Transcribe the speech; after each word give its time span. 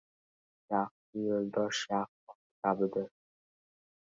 •Yaxshi 0.75 1.19
yo‘ldosh 1.27 1.81
yaxshi 1.91 2.35
ot 2.35 2.41
kabidir. 2.65 3.07